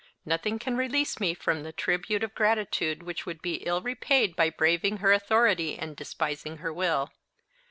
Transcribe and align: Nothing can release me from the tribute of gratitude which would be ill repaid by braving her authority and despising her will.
Nothing 0.25 0.57
can 0.57 0.75
release 0.77 1.19
me 1.19 1.35
from 1.35 1.61
the 1.61 1.71
tribute 1.71 2.23
of 2.23 2.33
gratitude 2.33 3.03
which 3.03 3.27
would 3.27 3.39
be 3.39 3.57
ill 3.67 3.83
repaid 3.83 4.35
by 4.35 4.49
braving 4.49 4.97
her 4.97 5.13
authority 5.13 5.77
and 5.77 5.95
despising 5.95 6.57
her 6.57 6.73
will. 6.73 7.11